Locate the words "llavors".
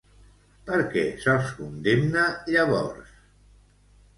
2.57-3.13